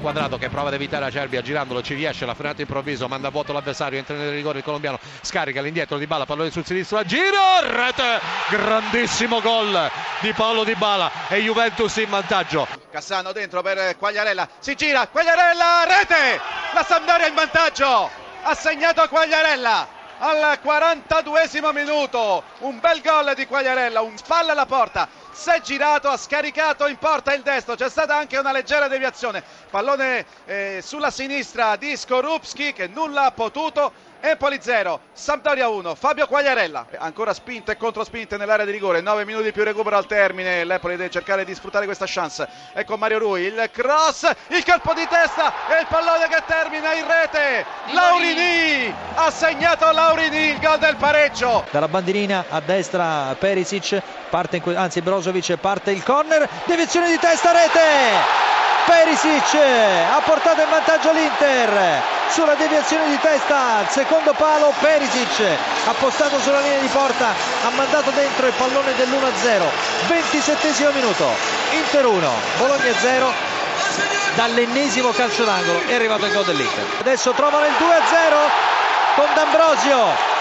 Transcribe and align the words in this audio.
Quadrato 0.00 0.38
che 0.38 0.48
prova 0.48 0.68
ad 0.68 0.74
evitare 0.74 1.04
Acerbi 1.04 1.40
girandolo 1.42 1.82
ci 1.82 1.92
riesce 1.94 2.24
la 2.24 2.32
frenata 2.34 2.62
improvviso 2.62 3.06
manda 3.06 3.28
a 3.28 3.30
vuoto 3.30 3.52
l'avversario 3.52 3.98
entra 3.98 4.16
nel 4.16 4.30
rigore 4.32 4.58
il 4.58 4.64
colombiano 4.64 4.98
scarica 5.20 5.60
l'indietro 5.60 5.98
di 5.98 6.06
Bala 6.06 6.24
pallone 6.24 6.50
sul 6.50 6.64
sinistro 6.64 6.96
a 6.98 7.04
giro 7.04 7.60
rete 7.60 8.18
grandissimo 8.48 9.40
gol 9.42 9.90
di 10.20 10.32
Paolo 10.32 10.64
Di 10.64 10.74
Bala 10.74 11.10
e 11.28 11.40
Juventus 11.42 11.96
in 11.96 12.08
vantaggio. 12.08 12.66
Cassano 12.90 13.32
dentro 13.32 13.60
per 13.60 13.96
Quagliarella 13.98 14.48
si 14.58 14.74
gira 14.74 15.06
Quagliarella 15.06 15.84
rete 15.86 16.40
la 16.72 16.82
Sampdoria 16.82 17.26
in 17.26 17.34
vantaggio 17.34 18.10
ha 18.42 18.54
segnato 18.54 19.06
Quagliarella 19.08 19.93
al 20.18 20.60
42 20.60 21.48
minuto 21.72 22.42
un 22.58 22.78
bel 22.80 23.00
gol 23.00 23.34
di 23.34 23.46
Quagliarella 23.46 24.00
un 24.00 24.16
spalla 24.16 24.52
alla 24.52 24.66
porta 24.66 25.08
si 25.34 25.50
è 25.50 25.60
girato, 25.60 26.08
ha 26.08 26.16
scaricato 26.16 26.86
in 26.86 26.96
porta 26.96 27.34
il 27.34 27.42
destro, 27.42 27.74
c'è 27.74 27.90
stata 27.90 28.16
anche 28.16 28.38
una 28.38 28.52
leggera 28.52 28.86
deviazione, 28.86 29.42
pallone 29.68 30.24
eh, 30.46 30.80
sulla 30.80 31.10
sinistra 31.10 31.74
di 31.74 31.96
Skorupski 31.96 32.72
che 32.72 32.86
nulla 32.86 33.24
ha 33.24 33.30
potuto, 33.32 34.12
Empoli 34.20 34.58
0, 34.62 35.00
Sampdoria 35.12 35.68
1, 35.68 35.94
Fabio 35.96 36.26
Quagliarella, 36.26 36.86
ancora 36.98 37.34
spinte 37.34 37.72
e 37.72 37.76
controspinte 37.76 38.36
nell'area 38.36 38.64
di 38.64 38.70
rigore, 38.70 39.00
9 39.00 39.26
minuti 39.26 39.52
più 39.52 39.64
recupero 39.64 39.96
al 39.96 40.06
termine, 40.06 40.64
l'Empoli 40.64 40.96
deve 40.96 41.10
cercare 41.10 41.44
di 41.44 41.54
sfruttare 41.54 41.84
questa 41.84 42.06
chance, 42.08 42.48
ecco 42.72 42.96
Mario 42.96 43.18
Rui, 43.18 43.42
il 43.42 43.68
cross, 43.72 44.30
il 44.48 44.64
colpo 44.64 44.94
di 44.94 45.06
testa 45.08 45.52
e 45.68 45.80
il 45.80 45.86
pallone 45.88 46.28
che 46.28 46.42
termina 46.46 46.94
in 46.94 47.06
rete, 47.06 47.66
Laurini, 47.92 48.83
ha 49.14 49.30
segnato 49.30 49.90
Laurini 49.92 50.50
il 50.50 50.58
gol 50.58 50.78
del 50.78 50.96
pareggio. 50.96 51.64
Dalla 51.70 51.88
bandierina 51.88 52.46
a 52.48 52.60
destra 52.60 53.34
Perisic, 53.38 54.00
parte 54.28 54.60
in, 54.62 54.76
anzi 54.76 55.00
Brozovic 55.02 55.56
parte 55.56 55.90
il 55.92 56.02
corner, 56.02 56.48
deviazione 56.64 57.08
di 57.08 57.18
testa 57.18 57.52
rete! 57.52 58.42
Perisic 58.84 59.54
ha 59.54 60.20
portato 60.20 60.60
in 60.60 60.68
vantaggio 60.68 61.10
l'Inter. 61.12 62.02
Sulla 62.28 62.54
deviazione 62.54 63.08
di 63.08 63.18
testa 63.18 63.76
al 63.78 63.88
secondo 63.88 64.34
palo 64.34 64.74
Perisic 64.78 65.40
ha 65.86 65.92
postato 65.92 66.38
sulla 66.40 66.60
linea 66.60 66.80
di 66.80 66.88
porta 66.88 67.28
ha 67.28 67.70
mandato 67.70 68.10
dentro 68.10 68.46
il 68.46 68.52
pallone 68.54 68.94
dell'1-0 68.96 69.62
27 70.06 70.90
minuto. 70.92 71.28
Inter 71.72 72.04
1 72.04 72.30
Bologna 72.58 72.92
0 72.98 73.32
dall'ennesimo 74.34 75.10
calcio 75.10 75.44
d'angolo 75.44 75.80
è 75.86 75.94
arrivato 75.94 76.26
il 76.26 76.32
gol 76.32 76.44
dell'Inter. 76.44 76.84
Adesso 77.00 77.32
trovano 77.32 77.64
il 77.64 77.72
2-0 77.72 78.73
con 79.14 79.26
D'Ambrosio. 79.34 80.32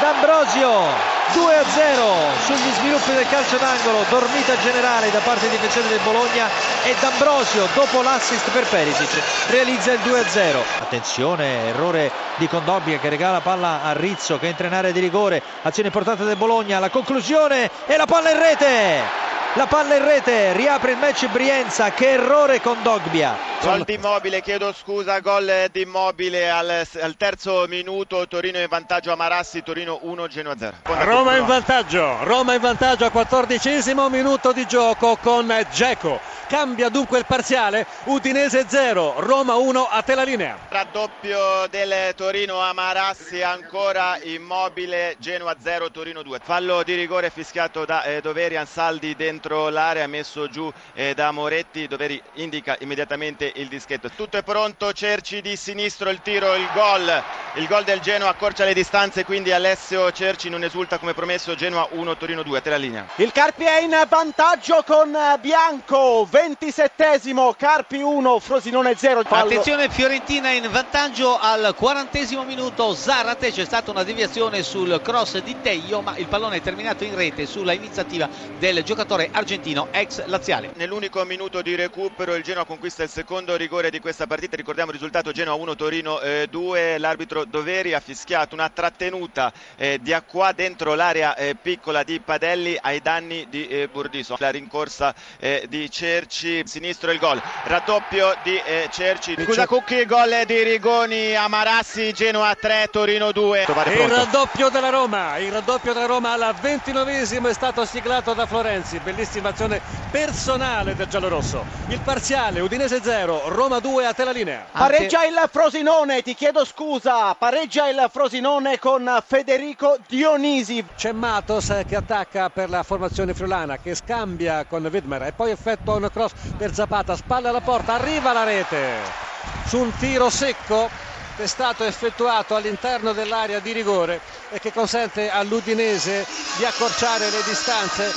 D'Ambrosio 0.00 1.12
2-0 1.32 2.38
sugli 2.44 2.72
sviluppi 2.72 3.12
del 3.12 3.28
calcio 3.28 3.56
d'angolo, 3.58 4.04
dormita 4.08 4.56
generale 4.58 5.10
da 5.10 5.20
parte 5.20 5.48
dei 5.48 5.56
difensori 5.56 5.88
del 5.88 6.00
Bologna 6.00 6.48
e 6.82 6.94
D'Ambrosio 6.98 7.68
dopo 7.74 8.02
l'assist 8.02 8.50
per 8.50 8.66
Perisic 8.66 9.22
realizza 9.48 9.92
il 9.92 10.00
2-0. 10.00 10.56
Attenzione, 10.80 11.68
errore 11.68 12.10
di 12.36 12.48
Condobbia 12.48 12.98
che 12.98 13.08
regala 13.08 13.40
palla 13.40 13.82
a 13.82 13.92
Rizzo 13.92 14.38
che 14.38 14.48
entra 14.48 14.66
in 14.66 14.74
area 14.74 14.90
di 14.90 15.00
rigore, 15.00 15.42
azione 15.62 15.88
importante 15.88 16.24
del 16.24 16.36
Bologna, 16.36 16.78
la 16.80 16.90
conclusione 16.90 17.70
e 17.86 17.96
la 17.96 18.06
palla 18.06 18.30
in 18.30 18.38
rete 18.38 19.23
la 19.56 19.66
palla 19.66 19.94
in 19.94 20.04
rete, 20.04 20.52
riapre 20.52 20.92
il 20.92 20.98
match 20.98 21.28
Brienza, 21.28 21.92
che 21.92 22.10
errore 22.10 22.60
con 22.60 22.76
Dogbia. 22.82 23.36
Gol 23.62 23.84
di 23.84 23.94
Immobile, 23.94 24.42
chiedo 24.42 24.72
scusa, 24.72 25.20
gol 25.20 25.68
di 25.70 25.82
Immobile 25.82 26.50
al, 26.50 26.86
al, 27.00 27.16
terzo 27.16 27.64
minuto, 27.68 28.26
Torino 28.26 28.58
in 28.58 28.66
vantaggio 28.68 29.12
a 29.12 29.16
Marassi, 29.16 29.62
Torino 29.62 30.00
1, 30.02 30.26
Genoa 30.26 30.56
0. 30.58 30.76
Roma 30.82 31.36
in 31.36 31.46
vantaggio, 31.46 32.24
Roma 32.24 32.54
in 32.54 32.60
vantaggio 32.60 33.04
al 33.04 33.12
quattordicesimo 33.12 34.08
minuto 34.08 34.52
di 34.52 34.66
gioco 34.66 35.16
con 35.20 35.46
Geco. 35.72 36.20
Cambia 36.54 36.88
dunque 36.88 37.18
il 37.18 37.26
parziale, 37.26 37.84
Udinese 38.04 38.66
0, 38.68 39.14
Roma 39.16 39.56
1 39.56 39.88
a 39.90 40.02
te 40.02 40.14
la 40.14 40.22
linea. 40.22 40.56
Raddoppio 40.68 41.66
del 41.68 42.14
Torino 42.14 42.60
a 42.60 42.72
Marassi, 42.72 43.42
ancora 43.42 44.20
Immobile, 44.22 45.16
Genoa 45.18 45.56
0, 45.60 45.90
Torino 45.90 46.22
2. 46.22 46.38
Fallo 46.40 46.84
di 46.84 46.94
rigore 46.94 47.30
fischiato 47.30 47.84
da 47.84 48.04
eh, 48.04 48.20
Doveri, 48.20 48.56
Ansaldi 48.56 49.16
dentro 49.16 49.68
l'area 49.68 50.06
messo 50.06 50.48
giù 50.48 50.72
eh, 50.92 51.12
da 51.12 51.32
Moretti. 51.32 51.88
Doveri 51.88 52.22
indica 52.34 52.76
immediatamente 52.78 53.50
il 53.56 53.66
dischetto. 53.66 54.08
Tutto 54.10 54.36
è 54.36 54.44
pronto 54.44 54.92
Cerci 54.92 55.42
di 55.42 55.56
sinistro 55.56 56.08
il 56.08 56.22
tiro 56.22 56.54
il 56.54 56.68
gol. 56.72 57.20
Il 57.54 57.66
gol 57.66 57.82
del 57.82 57.98
Genoa 57.98 58.28
accorcia 58.28 58.64
le 58.64 58.74
distanze 58.74 59.24
quindi 59.24 59.50
Alessio 59.50 60.12
Cerci 60.12 60.48
non 60.50 60.62
esulta 60.62 60.98
come 60.98 61.14
promesso. 61.14 61.56
Genoa 61.56 61.88
1 61.90 62.16
Torino 62.16 62.44
2 62.44 62.58
a 62.58 62.60
te 62.60 62.70
la 62.70 62.76
linea. 62.76 63.06
Il 63.16 63.32
Carpi 63.32 63.64
è 63.64 63.80
in 63.80 64.00
vantaggio 64.08 64.84
con 64.86 65.16
Bianco 65.40 66.24
27esimo 66.44 67.54
Carpi 67.56 68.02
1 68.02 68.38
Frosinone 68.38 68.94
0 68.94 69.22
fallo. 69.22 69.44
attenzione 69.44 69.88
Fiorentina 69.88 70.50
in 70.50 70.68
vantaggio 70.70 71.38
al 71.38 71.74
40 71.74 72.42
minuto 72.44 72.92
Zarate 72.92 73.50
c'è 73.50 73.64
stata 73.64 73.90
una 73.90 74.02
deviazione 74.02 74.62
sul 74.62 75.00
cross 75.02 75.38
di 75.38 75.56
Teio 75.62 76.02
ma 76.02 76.18
il 76.18 76.26
pallone 76.26 76.56
è 76.56 76.60
terminato 76.60 77.04
in 77.04 77.14
rete 77.14 77.46
sulla 77.46 77.72
iniziativa 77.72 78.28
del 78.58 78.82
giocatore 78.82 79.30
argentino 79.32 79.88
ex 79.90 80.22
laziale. 80.26 80.72
Nell'unico 80.74 81.24
minuto 81.24 81.62
di 81.62 81.74
recupero 81.76 82.34
il 82.34 82.42
Genoa 82.42 82.66
conquista 82.66 83.02
il 83.02 83.08
secondo 83.08 83.56
rigore 83.56 83.88
di 83.88 84.00
questa 84.00 84.26
partita, 84.26 84.54
ricordiamo 84.54 84.90
il 84.90 84.96
risultato 84.96 85.32
Genoa 85.32 85.54
1 85.54 85.74
Torino 85.76 86.20
eh, 86.20 86.46
2, 86.50 86.98
l'arbitro 86.98 87.46
Doveri 87.46 87.94
ha 87.94 88.00
fischiato 88.00 88.54
una 88.54 88.68
trattenuta 88.68 89.50
eh, 89.76 89.98
di 90.02 90.12
acqua 90.12 90.52
dentro 90.52 90.94
l'area 90.94 91.36
eh, 91.36 91.54
piccola 91.54 92.02
di 92.02 92.20
Padelli 92.20 92.76
ai 92.78 93.00
danni 93.00 93.46
di 93.48 93.66
eh, 93.66 93.88
Burdiso. 93.88 94.36
La 94.38 94.50
rincorsa 94.50 95.14
eh, 95.38 95.64
di 95.68 95.90
Cerci, 96.24 96.62
sinistro 96.64 97.10
il 97.10 97.18
gol, 97.18 97.40
raddoppio 97.64 98.34
di 98.42 98.56
eh, 98.56 98.88
Cerci. 98.90 99.36
Scusa 99.44 99.66
Cucchi, 99.66 100.06
gol 100.06 100.44
di 100.46 100.62
Rigoni 100.62 101.36
a 101.36 101.48
Marassi, 101.48 102.14
Genoa 102.14 102.56
3, 102.58 102.88
Torino 102.90 103.30
2. 103.30 103.66
Il 103.68 104.08
raddoppio 104.08 104.70
della 104.70 104.88
Roma, 104.88 105.36
il 105.36 105.52
raddoppio 105.52 105.92
della 105.92 106.06
Roma 106.06 106.32
alla 106.32 106.52
29esimo 106.52 107.48
è 107.48 107.52
stato 107.52 107.84
siglato 107.84 108.32
da 108.32 108.46
Florenzi, 108.46 108.98
bellissima 109.00 109.50
azione 109.50 109.82
personale 110.10 110.94
del 110.94 111.08
giallorosso. 111.08 111.62
Il 111.88 112.00
parziale 112.00 112.60
Udinese 112.60 113.02
0, 113.02 113.48
Roma 113.48 113.80
2 113.80 114.06
a 114.06 114.14
te 114.14 114.24
la 114.24 114.30
linea. 114.30 114.64
Pareggia 114.70 115.26
il 115.26 115.48
Frosinone, 115.50 116.22
ti 116.22 116.34
chiedo 116.34 116.64
scusa, 116.64 117.34
pareggia 117.34 117.88
il 117.88 118.08
Frosinone 118.10 118.78
con 118.78 119.22
Federico 119.26 119.98
Dionisi. 120.08 120.82
C'è 120.96 121.12
Matos 121.12 121.82
che 121.86 121.96
attacca 121.96 122.48
per 122.48 122.70
la 122.70 122.82
formazione 122.82 123.34
friulana 123.34 123.76
che 123.76 123.94
scambia 123.94 124.64
con 124.64 124.88
Widmer 124.90 125.24
e 125.24 125.32
poi 125.32 125.50
effettua 125.50 125.96
un 125.96 126.08
cross 126.14 126.32
per 126.56 126.72
Zapata, 126.72 127.16
spalla 127.16 127.48
alla 127.48 127.60
porta, 127.60 127.94
arriva 127.94 128.32
la 128.32 128.44
rete. 128.44 129.22
Su 129.66 129.78
un 129.78 129.92
tiro 129.98 130.30
secco 130.30 130.88
che 131.36 131.42
è 131.42 131.46
stato 131.46 131.82
effettuato 131.82 132.54
all'interno 132.54 133.12
dell'area 133.12 133.58
di 133.58 133.72
rigore 133.72 134.20
e 134.50 134.60
che 134.60 134.72
consente 134.72 135.28
all'Udinese 135.28 136.24
di 136.56 136.64
accorciare 136.64 137.28
le 137.30 137.42
distanze 137.42 138.12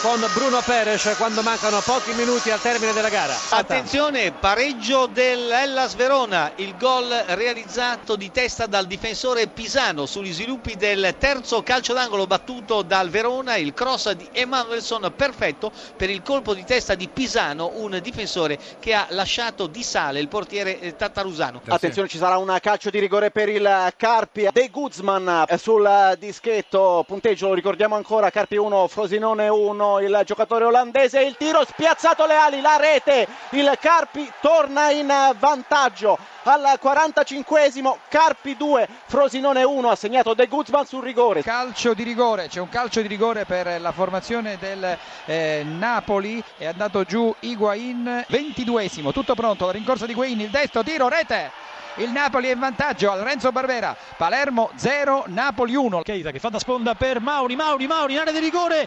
con 0.00 0.24
Bruno 0.32 0.60
Peres 0.64 1.14
quando 1.16 1.42
mancano 1.42 1.80
pochi 1.80 2.12
minuti 2.12 2.50
al 2.50 2.60
termine 2.60 2.92
della 2.92 3.08
gara. 3.08 3.34
Attenzione, 3.50 4.30
pareggio 4.30 5.06
dell'Ellas 5.06 5.94
Verona, 5.94 6.52
il 6.56 6.76
gol 6.76 7.08
realizzato 7.28 8.14
di 8.14 8.30
testa 8.30 8.66
dal 8.66 8.86
difensore 8.86 9.48
Pisano 9.48 10.06
sugli 10.06 10.32
sviluppi 10.32 10.76
del 10.76 11.16
terzo 11.18 11.62
calcio 11.62 11.94
d'angolo 11.94 12.26
battuto 12.26 12.82
dal 12.82 13.08
Verona, 13.08 13.56
il 13.56 13.74
cross 13.74 14.12
di 14.12 14.28
Emanuelson 14.30 15.12
perfetto 15.16 15.72
per 15.96 16.10
il 16.10 16.22
colpo 16.22 16.54
di 16.54 16.64
testa 16.64 16.94
di 16.94 17.08
Pisano, 17.08 17.72
un 17.74 17.98
difensore 18.00 18.58
che 18.78 18.94
ha 18.94 19.06
lasciato 19.10 19.66
di 19.66 19.82
sale 19.82 20.20
il 20.20 20.28
portiere 20.28 20.78
eh, 20.78 20.96
Tattarusano. 20.96 21.62
Attenzione, 21.66 22.08
ci 22.08 22.18
sarà 22.18 22.36
un 22.36 22.56
calcio 22.60 22.90
di 22.90 23.00
rigore 23.00 23.30
per 23.32 23.48
il 23.48 23.92
Carpi. 23.96 24.48
De 24.52 24.68
Guzman 24.68 25.44
eh, 25.48 25.58
sul 25.58 26.16
dischetto, 26.18 27.04
punteggio 27.06 27.48
lo 27.48 27.54
ricordiamo 27.54 27.96
ancora, 27.96 28.30
Carpi 28.30 28.56
1, 28.56 28.86
Frosinone 28.86 29.48
1 29.48 29.87
il 30.00 30.20
giocatore 30.24 30.64
olandese, 30.64 31.22
il 31.22 31.36
tiro 31.36 31.64
spiazzato 31.64 32.26
le 32.26 32.34
ali, 32.34 32.60
la 32.60 32.76
rete, 32.76 33.26
il 33.50 33.76
Carpi 33.80 34.30
torna 34.40 34.90
in 34.90 35.12
vantaggio. 35.38 36.18
Al 36.44 36.78
45esimo, 36.82 37.96
Carpi 38.08 38.56
2, 38.56 38.88
Frosinone 39.06 39.62
1, 39.64 39.90
ha 39.90 39.96
segnato 39.96 40.34
De 40.34 40.46
Guzman 40.46 40.86
sul 40.86 41.02
rigore. 41.02 41.42
Calcio 41.42 41.92
di 41.94 42.02
rigore, 42.02 42.48
c'è 42.48 42.60
un 42.60 42.68
calcio 42.68 43.00
di 43.02 43.08
rigore 43.08 43.44
per 43.44 43.80
la 43.80 43.92
formazione 43.92 44.56
del 44.58 44.96
eh, 45.26 45.62
Napoli, 45.66 46.42
è 46.56 46.66
andato 46.66 47.04
giù 47.04 47.34
Higuain, 47.40 48.24
22esimo, 48.28 49.12
tutto 49.12 49.34
pronto, 49.34 49.66
la 49.66 49.72
rincorsa 49.72 50.06
di 50.06 50.12
Higuain, 50.12 50.40
il 50.40 50.50
destro, 50.50 50.82
tiro, 50.82 51.08
rete. 51.08 51.66
Il 51.98 52.10
Napoli 52.10 52.48
è 52.48 52.52
in 52.52 52.60
vantaggio 52.60 53.10
al 53.10 53.18
Renzo 53.20 53.50
Barbera 53.50 53.96
Palermo 54.16 54.70
0 54.76 55.24
Napoli 55.26 55.74
1 55.74 56.02
Keita 56.02 56.30
che 56.30 56.38
fa 56.38 56.48
da 56.48 56.60
sponda 56.60 56.94
per 56.94 57.20
Mauri 57.20 57.56
Mauri 57.56 57.88
Mauri 57.88 58.12
in 58.12 58.20
area 58.20 58.32
di 58.32 58.38
rigore 58.38 58.86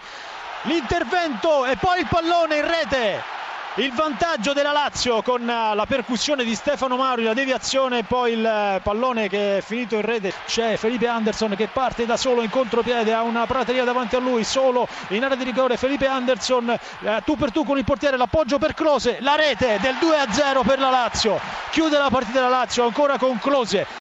l'intervento 0.63 1.65
e 1.65 1.75
poi 1.77 1.99
il 1.99 2.07
pallone 2.09 2.57
in 2.57 2.67
rete 2.67 3.39
il 3.75 3.93
vantaggio 3.93 4.51
della 4.51 4.73
Lazio 4.73 5.21
con 5.21 5.49
eh, 5.49 5.73
la 5.73 5.85
percussione 5.85 6.43
di 6.43 6.55
Stefano 6.55 6.97
Mauri, 6.97 7.23
la 7.23 7.33
deviazione 7.33 7.99
e 7.99 8.03
poi 8.03 8.33
il 8.33 8.45
eh, 8.45 8.81
pallone 8.83 9.29
che 9.29 9.59
è 9.59 9.61
finito 9.61 9.95
in 9.95 10.01
rete. 10.01 10.33
C'è 10.45 10.75
Felipe 10.75 11.07
Anderson 11.07 11.55
che 11.55 11.69
parte 11.69 12.05
da 12.05 12.17
solo 12.17 12.41
in 12.41 12.49
contropiede, 12.49 13.13
ha 13.13 13.21
una 13.21 13.45
prateria 13.45 13.85
davanti 13.85 14.17
a 14.17 14.19
lui, 14.19 14.43
solo 14.43 14.89
in 15.09 15.23
area 15.23 15.37
di 15.37 15.45
rigore. 15.45 15.77
Felipe 15.77 16.05
Anderson 16.05 16.69
eh, 16.69 17.21
tu 17.23 17.37
per 17.37 17.51
tu 17.51 17.63
con 17.63 17.77
il 17.77 17.85
portiere, 17.85 18.17
l'appoggio 18.17 18.57
per 18.57 18.73
Close, 18.73 19.19
la 19.21 19.35
rete 19.35 19.79
del 19.79 19.95
2-0 19.95 20.65
per 20.65 20.79
la 20.79 20.89
Lazio. 20.89 21.39
Chiude 21.69 21.97
la 21.97 22.09
partita 22.09 22.41
la 22.41 22.49
Lazio 22.49 22.83
ancora 22.83 23.17
con 23.17 23.39
Close. 23.39 23.87